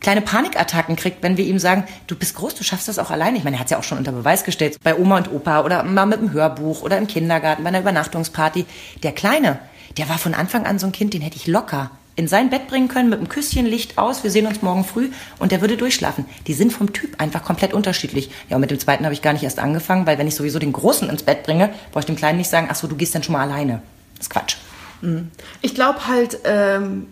kleine 0.00 0.20
Panikattacken 0.20 0.96
kriegt, 0.96 1.22
wenn 1.22 1.36
wir 1.36 1.44
ihm 1.44 1.58
sagen, 1.58 1.84
du 2.06 2.16
bist 2.16 2.34
groß, 2.36 2.54
du 2.54 2.64
schaffst 2.64 2.88
das 2.88 2.98
auch 2.98 3.10
alleine. 3.10 3.38
Ich 3.38 3.44
meine, 3.44 3.56
er 3.56 3.60
hat 3.60 3.66
es 3.66 3.70
ja 3.70 3.78
auch 3.78 3.84
schon 3.84 3.98
unter 3.98 4.12
Beweis 4.12 4.44
gestellt, 4.44 4.78
bei 4.82 4.96
Oma 4.96 5.18
und 5.18 5.32
Opa 5.32 5.62
oder 5.62 5.82
mal 5.82 6.06
mit 6.06 6.20
dem 6.20 6.32
Hörbuch 6.32 6.82
oder 6.82 6.98
im 6.98 7.06
Kindergarten, 7.06 7.62
bei 7.62 7.68
einer 7.68 7.80
Übernachtungsparty. 7.80 8.66
Der 9.02 9.12
Kleine, 9.12 9.58
der 9.96 10.08
war 10.08 10.18
von 10.18 10.34
Anfang 10.34 10.66
an 10.66 10.78
so 10.78 10.86
ein 10.86 10.92
Kind, 10.92 11.14
den 11.14 11.22
hätte 11.22 11.36
ich 11.36 11.46
locker 11.46 11.90
in 12.16 12.28
sein 12.28 12.48
Bett 12.48 12.66
bringen 12.66 12.88
können, 12.88 13.10
mit 13.10 13.18
einem 13.18 13.28
Küsschen 13.28 13.66
Licht 13.66 13.98
aus, 13.98 14.24
wir 14.24 14.30
sehen 14.30 14.46
uns 14.46 14.62
morgen 14.62 14.84
früh 14.84 15.10
und 15.38 15.52
der 15.52 15.60
würde 15.60 15.76
durchschlafen. 15.76 16.24
Die 16.46 16.54
sind 16.54 16.72
vom 16.72 16.94
Typ 16.94 17.20
einfach 17.20 17.44
komplett 17.44 17.74
unterschiedlich. 17.74 18.30
Ja, 18.48 18.56
und 18.56 18.62
mit 18.62 18.70
dem 18.70 18.78
zweiten 18.78 19.04
habe 19.04 19.12
ich 19.12 19.20
gar 19.20 19.34
nicht 19.34 19.42
erst 19.42 19.58
angefangen, 19.58 20.06
weil 20.06 20.16
wenn 20.16 20.26
ich 20.26 20.34
sowieso 20.34 20.58
den 20.58 20.72
Großen 20.72 21.10
ins 21.10 21.22
Bett 21.22 21.42
bringe, 21.42 21.68
brauche 21.92 22.00
ich 22.00 22.06
dem 22.06 22.16
Kleinen 22.16 22.38
nicht 22.38 22.48
sagen, 22.48 22.68
ach 22.70 22.74
so, 22.74 22.86
du 22.86 22.96
gehst 22.96 23.14
dann 23.14 23.22
schon 23.22 23.34
mal 23.34 23.42
alleine. 23.42 23.82
Das 24.16 24.26
ist 24.26 24.30
Quatsch. 24.30 24.56
Ich 25.60 25.74
glaube 25.74 26.08
halt, 26.08 26.38
ähm, 26.44 27.08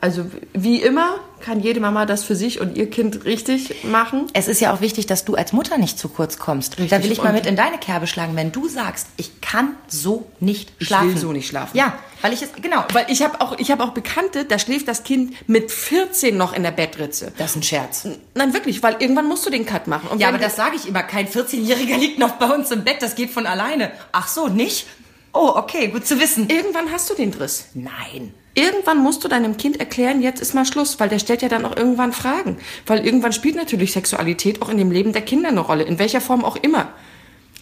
also 0.00 0.26
wie 0.52 0.82
immer 0.82 1.20
kann 1.40 1.60
jede 1.60 1.78
Mama 1.80 2.06
das 2.06 2.24
für 2.24 2.34
sich 2.34 2.60
und 2.60 2.76
ihr 2.76 2.90
Kind 2.90 3.24
richtig 3.24 3.84
machen. 3.84 4.26
Es 4.32 4.48
ist 4.48 4.60
ja 4.60 4.72
auch 4.72 4.80
wichtig, 4.80 5.06
dass 5.06 5.24
du 5.24 5.34
als 5.34 5.52
Mutter 5.52 5.78
nicht 5.78 5.98
zu 5.98 6.08
kurz 6.08 6.38
kommst. 6.38 6.78
Richtig. 6.78 6.90
Da 6.90 7.02
will 7.04 7.12
ich 7.12 7.22
mal 7.22 7.32
mit 7.32 7.46
in 7.46 7.54
deine 7.54 7.78
Kerbe 7.78 8.06
schlagen. 8.06 8.34
Wenn 8.34 8.50
du 8.50 8.68
sagst, 8.68 9.06
ich 9.16 9.40
kann 9.40 9.76
so 9.86 10.26
nicht 10.40 10.72
schlafen. 10.80 11.10
will 11.10 11.18
so 11.18 11.32
nicht 11.32 11.46
schlafen. 11.46 11.76
Ja, 11.76 11.96
weil 12.22 12.32
ich 12.32 12.42
es, 12.42 12.48
genau. 12.60 12.84
Weil 12.92 13.06
ich 13.08 13.22
habe 13.22 13.40
auch, 13.40 13.58
ich 13.58 13.70
habe 13.70 13.84
auch 13.84 13.90
Bekannte, 13.90 14.44
da 14.44 14.58
schläft 14.58 14.88
das 14.88 15.04
Kind 15.04 15.34
mit 15.48 15.70
14 15.70 16.36
noch 16.36 16.52
in 16.52 16.62
der 16.62 16.72
Bettritze. 16.72 17.32
Das 17.38 17.50
ist 17.50 17.56
ein 17.56 17.62
Scherz. 17.62 18.08
Nein, 18.34 18.52
wirklich, 18.52 18.82
weil 18.82 18.96
irgendwann 18.98 19.28
musst 19.28 19.46
du 19.46 19.50
den 19.50 19.66
Cut 19.66 19.86
machen. 19.86 20.08
Und 20.08 20.20
Ja, 20.20 20.28
aber 20.28 20.38
das 20.38 20.56
sage 20.56 20.76
ich 20.76 20.88
immer. 20.88 21.02
Kein 21.02 21.28
14-Jähriger 21.28 21.98
liegt 21.98 22.18
noch 22.18 22.32
bei 22.32 22.46
uns 22.46 22.70
im 22.72 22.82
Bett. 22.82 22.96
Das 23.00 23.14
geht 23.14 23.30
von 23.30 23.46
alleine. 23.46 23.92
Ach 24.10 24.26
so, 24.26 24.48
nicht? 24.48 24.86
Oh, 25.32 25.52
okay, 25.54 25.88
gut 25.88 26.06
zu 26.06 26.18
wissen. 26.18 26.48
irgendwann 26.48 26.90
hast 26.90 27.10
du 27.10 27.14
den 27.14 27.30
Driss. 27.30 27.66
Nein. 27.74 28.34
Irgendwann 28.56 29.02
musst 29.02 29.22
du 29.22 29.28
deinem 29.28 29.58
Kind 29.58 29.80
erklären, 29.80 30.22
jetzt 30.22 30.40
ist 30.40 30.54
mal 30.54 30.64
Schluss, 30.64 30.98
weil 30.98 31.10
der 31.10 31.18
stellt 31.18 31.42
ja 31.42 31.50
dann 31.50 31.66
auch 31.66 31.76
irgendwann 31.76 32.14
Fragen. 32.14 32.56
Weil 32.86 33.04
irgendwann 33.04 33.34
spielt 33.34 33.54
natürlich 33.54 33.92
Sexualität 33.92 34.62
auch 34.62 34.70
in 34.70 34.78
dem 34.78 34.90
Leben 34.90 35.12
der 35.12 35.20
Kinder 35.20 35.50
eine 35.50 35.60
Rolle, 35.60 35.84
in 35.84 35.98
welcher 35.98 36.22
Form 36.22 36.42
auch 36.42 36.56
immer. 36.56 36.88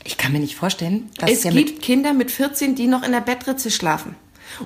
Ich 0.05 0.19
kann 0.19 0.31
mir 0.31 0.39
nicht 0.39 0.55
vorstellen, 0.55 1.11
dass 1.19 1.31
Es 1.31 1.43
ja 1.43 1.51
gibt 1.51 1.83
Kinder 1.83 2.13
mit 2.13 2.31
14, 2.31 2.77
die 2.77 2.87
noch 2.87 3.03
in 3.03 3.11
der 3.11 3.23
Bettritze 3.23 3.73
schlafen. 3.73 4.15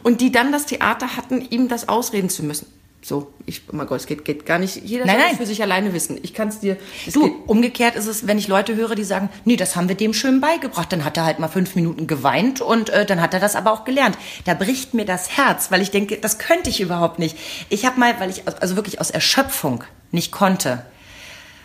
Und 0.02 0.20
die 0.20 0.30
dann 0.30 0.52
das 0.52 0.66
Theater 0.66 1.16
hatten, 1.16 1.40
ihm 1.40 1.68
das 1.68 1.88
ausreden 1.88 2.28
zu 2.28 2.44
müssen. 2.44 2.66
So, 3.08 3.32
ich, 3.46 3.62
oh 3.72 3.74
mein 3.74 3.86
Gott, 3.86 4.00
es 4.00 4.06
geht, 4.06 4.26
geht 4.26 4.44
gar 4.44 4.58
nicht. 4.58 4.76
Jeder 4.84 5.06
Nein, 5.06 5.16
soll 5.18 5.28
es 5.32 5.36
für 5.38 5.46
sich 5.46 5.62
alleine 5.62 5.94
wissen. 5.94 6.18
Ich 6.22 6.34
kann 6.34 6.48
es 6.48 6.60
dir. 6.60 6.76
Du, 7.14 7.22
geht- 7.24 7.32
umgekehrt 7.48 7.96
ist 7.96 8.06
es, 8.06 8.26
wenn 8.26 8.36
ich 8.36 8.48
Leute 8.48 8.76
höre, 8.76 8.94
die 8.94 9.02
sagen, 9.04 9.30
nee, 9.46 9.56
das 9.56 9.76
haben 9.76 9.88
wir 9.88 9.94
dem 9.96 10.12
schön 10.12 10.42
beigebracht. 10.42 10.92
Dann 10.92 11.06
hat 11.06 11.16
er 11.16 11.24
halt 11.24 11.38
mal 11.38 11.48
fünf 11.48 11.74
Minuten 11.74 12.06
geweint 12.06 12.60
und 12.60 12.90
äh, 12.90 13.06
dann 13.06 13.22
hat 13.22 13.32
er 13.32 13.40
das 13.40 13.56
aber 13.56 13.72
auch 13.72 13.84
gelernt. 13.84 14.18
Da 14.44 14.52
bricht 14.52 14.92
mir 14.92 15.06
das 15.06 15.38
Herz, 15.38 15.70
weil 15.70 15.80
ich 15.80 15.90
denke, 15.90 16.18
das 16.18 16.38
könnte 16.38 16.68
ich 16.68 16.82
überhaupt 16.82 17.18
nicht. 17.18 17.38
Ich 17.70 17.86
habe 17.86 17.98
mal, 17.98 18.20
weil 18.20 18.28
ich 18.28 18.42
also 18.46 18.76
wirklich 18.76 19.00
aus 19.00 19.10
Erschöpfung 19.10 19.84
nicht 20.12 20.30
konnte, 20.30 20.84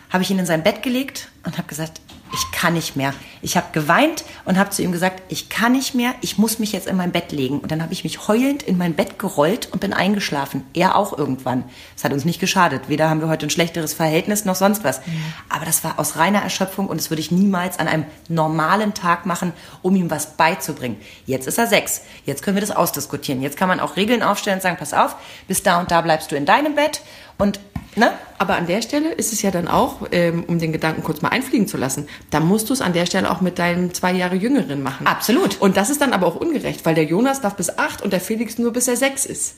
habe 0.08 0.22
ich 0.22 0.30
ihn 0.30 0.38
in 0.38 0.46
sein 0.46 0.62
Bett 0.62 0.82
gelegt 0.82 1.28
und 1.44 1.58
habe 1.58 1.68
gesagt, 1.68 2.00
ich 2.34 2.50
kann 2.50 2.74
nicht 2.74 2.96
mehr. 2.96 3.14
Ich 3.42 3.56
habe 3.56 3.68
geweint 3.72 4.24
und 4.44 4.58
habe 4.58 4.70
zu 4.70 4.82
ihm 4.82 4.90
gesagt, 4.90 5.22
ich 5.28 5.48
kann 5.48 5.72
nicht 5.72 5.94
mehr, 5.94 6.14
ich 6.20 6.36
muss 6.36 6.58
mich 6.58 6.72
jetzt 6.72 6.88
in 6.88 6.96
mein 6.96 7.12
Bett 7.12 7.30
legen. 7.30 7.60
Und 7.60 7.70
dann 7.70 7.80
habe 7.80 7.92
ich 7.92 8.02
mich 8.02 8.26
heulend 8.26 8.64
in 8.64 8.76
mein 8.76 8.94
Bett 8.94 9.20
gerollt 9.20 9.68
und 9.70 9.80
bin 9.80 9.92
eingeschlafen. 9.92 10.64
Er 10.74 10.96
auch 10.96 11.16
irgendwann. 11.16 11.64
Das 11.94 12.02
hat 12.02 12.12
uns 12.12 12.24
nicht 12.24 12.40
geschadet. 12.40 12.88
Weder 12.88 13.08
haben 13.08 13.20
wir 13.20 13.28
heute 13.28 13.46
ein 13.46 13.50
schlechteres 13.50 13.94
Verhältnis 13.94 14.44
noch 14.44 14.56
sonst 14.56 14.82
was. 14.82 15.00
Aber 15.48 15.64
das 15.64 15.84
war 15.84 15.98
aus 16.00 16.16
reiner 16.16 16.42
Erschöpfung 16.42 16.88
und 16.88 17.00
das 17.00 17.10
würde 17.10 17.20
ich 17.20 17.30
niemals 17.30 17.78
an 17.78 17.86
einem 17.86 18.04
normalen 18.28 18.94
Tag 18.94 19.26
machen, 19.26 19.52
um 19.82 19.94
ihm 19.94 20.10
was 20.10 20.36
beizubringen. 20.36 21.00
Jetzt 21.26 21.46
ist 21.46 21.58
er 21.58 21.68
sechs. 21.68 22.02
Jetzt 22.26 22.42
können 22.42 22.56
wir 22.56 22.62
das 22.62 22.72
ausdiskutieren. 22.72 23.42
Jetzt 23.42 23.56
kann 23.56 23.68
man 23.68 23.78
auch 23.78 23.96
Regeln 23.96 24.24
aufstellen 24.24 24.58
und 24.58 24.62
sagen, 24.62 24.76
pass 24.76 24.92
auf, 24.92 25.14
bis 25.46 25.62
da 25.62 25.78
und 25.78 25.92
da 25.92 26.00
bleibst 26.00 26.32
du 26.32 26.36
in 26.36 26.46
deinem 26.46 26.74
Bett 26.74 27.02
und 27.38 27.60
Ne? 27.96 28.12
Aber 28.38 28.56
an 28.56 28.66
der 28.66 28.82
Stelle 28.82 29.12
ist 29.12 29.32
es 29.32 29.42
ja 29.42 29.50
dann 29.50 29.68
auch, 29.68 30.08
ähm, 30.10 30.44
um 30.46 30.58
den 30.58 30.72
Gedanken 30.72 31.02
kurz 31.02 31.22
mal 31.22 31.28
einfliegen 31.28 31.68
zu 31.68 31.76
lassen, 31.76 32.08
da 32.30 32.40
musst 32.40 32.68
du 32.68 32.72
es 32.72 32.80
an 32.80 32.92
der 32.92 33.06
Stelle 33.06 33.30
auch 33.30 33.40
mit 33.40 33.58
deinem 33.58 33.94
zwei 33.94 34.12
Jahre 34.12 34.34
Jüngeren 34.34 34.82
machen. 34.82 35.06
Absolut. 35.06 35.60
Und 35.60 35.76
das 35.76 35.90
ist 35.90 36.00
dann 36.00 36.12
aber 36.12 36.26
auch 36.26 36.36
ungerecht, 36.36 36.84
weil 36.84 36.94
der 36.94 37.04
Jonas 37.04 37.40
darf 37.40 37.54
bis 37.54 37.78
acht 37.78 38.02
und 38.02 38.12
der 38.12 38.20
Felix 38.20 38.58
nur 38.58 38.72
bis 38.72 38.88
er 38.88 38.96
sechs 38.96 39.24
ist. 39.24 39.56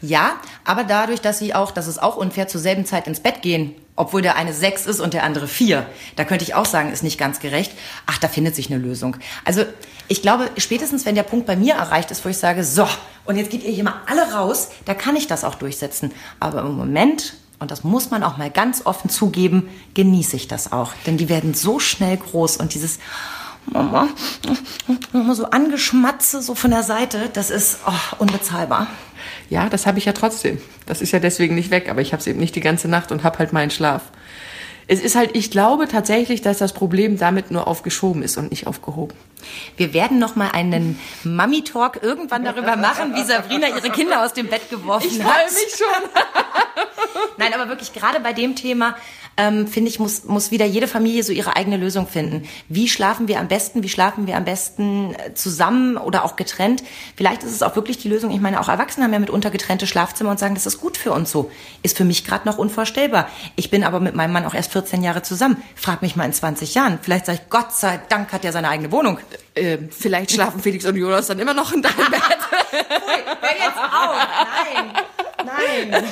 Ja, 0.00 0.36
aber 0.64 0.84
dadurch, 0.84 1.20
dass 1.20 1.38
sie 1.38 1.54
auch, 1.54 1.70
das 1.70 1.86
ist 1.86 2.02
auch 2.02 2.16
unfair, 2.16 2.48
zur 2.48 2.60
selben 2.60 2.84
Zeit 2.84 3.06
ins 3.06 3.20
Bett 3.20 3.42
gehen, 3.42 3.74
obwohl 3.96 4.22
der 4.22 4.36
eine 4.36 4.52
sechs 4.52 4.86
ist 4.86 5.00
und 5.00 5.14
der 5.14 5.24
andere 5.24 5.48
vier. 5.48 5.86
Da 6.16 6.24
könnte 6.24 6.44
ich 6.44 6.54
auch 6.54 6.66
sagen, 6.66 6.92
ist 6.92 7.02
nicht 7.02 7.18
ganz 7.18 7.40
gerecht. 7.40 7.72
Ach, 8.06 8.18
da 8.18 8.28
findet 8.28 8.54
sich 8.54 8.70
eine 8.70 8.78
Lösung. 8.78 9.16
Also 9.44 9.64
ich 10.08 10.22
glaube, 10.22 10.50
spätestens 10.58 11.06
wenn 11.06 11.14
der 11.14 11.22
Punkt 11.22 11.46
bei 11.46 11.56
mir 11.56 11.74
erreicht 11.74 12.10
ist, 12.10 12.24
wo 12.24 12.28
ich 12.28 12.38
sage, 12.38 12.62
so, 12.62 12.86
und 13.24 13.36
jetzt 13.36 13.50
geht 13.50 13.64
ihr 13.64 13.72
hier 13.72 13.84
mal 13.84 14.02
alle 14.06 14.32
raus, 14.32 14.68
da 14.84 14.94
kann 14.94 15.16
ich 15.16 15.26
das 15.26 15.44
auch 15.44 15.54
durchsetzen. 15.54 16.12
Aber 16.38 16.60
im 16.60 16.76
Moment 16.76 17.34
und 17.58 17.70
das 17.70 17.84
muss 17.84 18.10
man 18.10 18.22
auch 18.22 18.36
mal 18.36 18.50
ganz 18.50 18.84
offen 18.84 19.10
zugeben, 19.10 19.68
genieße 19.94 20.36
ich 20.36 20.48
das 20.48 20.72
auch. 20.72 20.92
Denn 21.06 21.16
die 21.16 21.28
werden 21.28 21.54
so 21.54 21.78
schnell 21.78 22.16
groß 22.16 22.58
und 22.58 22.74
dieses 22.74 22.98
Mama, 23.66 24.08
so 25.32 25.46
angeschmatze, 25.46 26.40
so 26.40 26.54
von 26.54 26.70
der 26.70 26.82
Seite, 26.82 27.30
das 27.32 27.50
ist 27.50 27.78
oh, 27.86 28.16
unbezahlbar. 28.18 28.86
Ja, 29.50 29.68
das 29.68 29.86
habe 29.86 29.98
ich 29.98 30.04
ja 30.04 30.12
trotzdem. 30.12 30.58
Das 30.86 31.02
ist 31.02 31.12
ja 31.12 31.18
deswegen 31.18 31.54
nicht 31.54 31.70
weg, 31.70 31.88
aber 31.88 32.00
ich 32.00 32.12
habe 32.12 32.20
es 32.20 32.26
eben 32.26 32.38
nicht 32.38 32.54
die 32.54 32.60
ganze 32.60 32.88
Nacht 32.88 33.10
und 33.10 33.24
habe 33.24 33.38
halt 33.38 33.52
meinen 33.52 33.70
Schlaf. 33.70 34.02
Es 34.88 35.00
ist 35.00 35.16
halt, 35.16 35.34
ich 35.34 35.50
glaube 35.50 35.88
tatsächlich, 35.88 36.42
dass 36.42 36.58
das 36.58 36.72
Problem 36.72 37.18
damit 37.18 37.50
nur 37.50 37.66
aufgeschoben 37.66 38.22
ist 38.22 38.36
und 38.36 38.50
nicht 38.50 38.68
aufgehoben. 38.68 39.16
Wir 39.76 39.92
werden 39.92 40.18
noch 40.18 40.36
mal 40.36 40.50
einen 40.50 40.98
Mummy 41.24 41.62
Talk 41.62 42.02
irgendwann 42.02 42.44
darüber 42.44 42.76
machen, 42.76 43.14
wie 43.14 43.22
Sabrina 43.24 43.68
ihre 43.68 43.90
Kinder 43.90 44.24
aus 44.24 44.32
dem 44.32 44.48
Bett 44.48 44.70
geworfen 44.70 45.08
ich 45.10 45.22
hat. 45.22 45.46
Ich 45.46 45.52
freue 45.52 45.64
mich 45.64 45.76
schon. 45.76 46.10
Nein, 47.38 47.52
aber 47.54 47.68
wirklich 47.68 47.92
gerade 47.92 48.20
bei 48.20 48.32
dem 48.32 48.56
Thema 48.56 48.96
ähm, 49.36 49.66
finde 49.66 49.90
ich, 49.90 49.98
muss, 49.98 50.24
muss 50.24 50.50
wieder 50.50 50.64
jede 50.64 50.88
Familie 50.88 51.22
so 51.22 51.32
ihre 51.32 51.56
eigene 51.56 51.76
Lösung 51.76 52.06
finden. 52.06 52.48
Wie 52.68 52.88
schlafen 52.88 53.28
wir 53.28 53.38
am 53.38 53.48
besten? 53.48 53.82
Wie 53.82 53.88
schlafen 53.88 54.26
wir 54.26 54.36
am 54.36 54.44
besten 54.44 55.14
äh, 55.14 55.34
zusammen 55.34 55.96
oder 55.96 56.24
auch 56.24 56.36
getrennt? 56.36 56.82
Vielleicht 57.16 57.42
ist 57.42 57.52
es 57.52 57.62
auch 57.62 57.76
wirklich 57.76 57.98
die 57.98 58.08
Lösung. 58.08 58.30
Ich 58.30 58.40
meine, 58.40 58.60
auch 58.60 58.68
Erwachsene 58.68 59.04
haben 59.04 59.12
ja 59.12 59.18
mitunter 59.18 59.50
getrennte 59.50 59.86
Schlafzimmer 59.86 60.30
und 60.30 60.38
sagen, 60.38 60.54
das 60.54 60.66
ist 60.66 60.80
gut 60.80 60.96
für 60.96 61.12
uns 61.12 61.30
so. 61.30 61.50
Ist 61.82 61.96
für 61.96 62.04
mich 62.04 62.24
gerade 62.24 62.48
noch 62.48 62.56
unvorstellbar. 62.56 63.28
Ich 63.56 63.70
bin 63.70 63.84
aber 63.84 64.00
mit 64.00 64.14
meinem 64.14 64.32
Mann 64.32 64.46
auch 64.46 64.54
erst 64.54 64.72
14 64.72 65.02
Jahre 65.02 65.22
zusammen. 65.22 65.62
Frag 65.74 66.00
mich 66.00 66.16
mal 66.16 66.24
in 66.24 66.32
20 66.32 66.74
Jahren. 66.74 66.98
Vielleicht 67.02 67.26
sage 67.26 67.40
ich, 67.42 67.50
Gott 67.50 67.72
sei 67.72 68.00
Dank 68.08 68.32
hat 68.32 68.44
er 68.44 68.52
seine 68.52 68.70
eigene 68.70 68.90
Wohnung. 68.90 69.18
Äh, 69.54 69.78
vielleicht 69.90 70.32
schlafen 70.32 70.60
Felix 70.60 70.84
und 70.84 70.96
Jonas 70.96 71.26
dann 71.26 71.38
immer 71.38 71.54
noch 71.54 71.72
in 71.72 71.82
deinem 71.82 72.10
Bett. 72.10 72.22
Ui, 72.72 73.22
hör 73.40 73.56
jetzt 73.58 73.78
auf. 73.78 74.16
Nein. 75.44 75.90
Nein. 75.90 76.04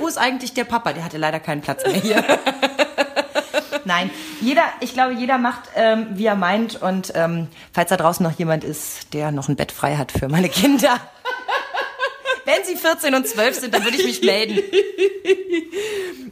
Wo 0.00 0.08
ist 0.08 0.18
eigentlich 0.18 0.54
der 0.54 0.64
Papa? 0.64 0.92
Der 0.92 1.04
hatte 1.04 1.18
leider 1.18 1.40
keinen 1.40 1.60
Platz 1.60 1.84
mehr 1.84 1.94
hier. 1.94 2.24
Nein, 3.84 4.10
jeder, 4.40 4.64
ich 4.80 4.94
glaube, 4.94 5.12
jeder 5.14 5.38
macht, 5.38 5.62
ähm, 5.74 6.06
wie 6.12 6.26
er 6.26 6.36
meint. 6.36 6.80
Und 6.80 7.12
ähm, 7.14 7.48
falls 7.72 7.90
da 7.90 7.96
draußen 7.96 8.24
noch 8.24 8.38
jemand 8.38 8.64
ist, 8.64 9.12
der 9.12 9.30
noch 9.30 9.48
ein 9.48 9.56
Bett 9.56 9.72
frei 9.72 9.96
hat 9.96 10.12
für 10.12 10.28
meine 10.28 10.48
Kinder. 10.48 11.00
Wenn 12.64 12.76
sie 12.76 12.80
14 12.80 13.14
und 13.14 13.26
12 13.26 13.60
sind, 13.60 13.74
dann 13.74 13.84
würde 13.84 13.96
ich 13.96 14.04
mich 14.04 14.22
melden. 14.22 14.60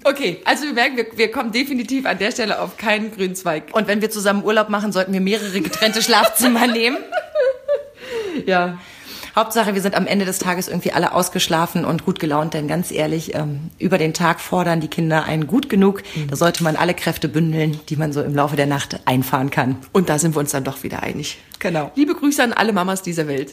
Okay, 0.05 0.39
also 0.45 0.65
wir 0.65 0.73
merken, 0.73 0.97
wir, 0.97 1.07
wir 1.15 1.31
kommen 1.31 1.53
definitiv 1.53 2.07
an 2.07 2.19
der 2.19 2.33
Stelle 2.33 2.61
auf 2.61 2.77
keinen 2.77 3.15
grünen 3.15 3.37
Zweig. 3.37 3.73
Und 3.73 3.87
wenn 3.87 4.01
wir 4.01 4.11
zusammen 4.11 4.43
Urlaub 4.43 4.69
machen, 4.69 4.91
sollten 4.91 5.13
wir 5.13 5.21
mehrere 5.21 5.61
getrennte 5.61 6.03
Schlafzimmer 6.03 6.67
nehmen. 6.67 6.99
Ja. 8.47 8.79
Hauptsache, 9.37 9.75
wir 9.75 9.83
sind 9.83 9.95
am 9.95 10.07
Ende 10.07 10.25
des 10.25 10.39
Tages 10.39 10.69
irgendwie 10.69 10.93
alle 10.93 11.13
ausgeschlafen 11.13 11.85
und 11.85 12.05
gut 12.05 12.19
gelaunt, 12.19 12.55
denn 12.55 12.67
ganz 12.67 12.91
ehrlich, 12.91 13.35
ähm, 13.35 13.71
über 13.79 13.99
den 13.99 14.15
Tag 14.15 14.41
fordern 14.41 14.81
die 14.81 14.89
Kinder 14.89 15.25
einen 15.25 15.47
gut 15.47 15.69
genug. 15.69 16.03
Da 16.29 16.35
sollte 16.35 16.65
man 16.65 16.77
alle 16.77 16.95
Kräfte 16.95 17.29
bündeln, 17.29 17.79
die 17.91 17.97
man 17.97 18.13
so 18.13 18.23
im 18.23 18.35
Laufe 18.35 18.57
der 18.57 18.67
Nacht 18.67 19.01
einfahren 19.05 19.51
kann. 19.51 19.77
Und 19.93 20.09
da 20.09 20.19
sind 20.19 20.35
wir 20.35 20.41
uns 20.41 20.51
dann 20.51 20.65
doch 20.65 20.83
wieder 20.83 21.03
einig. 21.03 21.39
Genau. 21.59 21.93
Liebe 21.95 22.15
Grüße 22.15 22.43
an 22.43 22.53
alle 22.53 22.73
Mamas 22.73 23.03
dieser 23.03 23.29
Welt. 23.29 23.53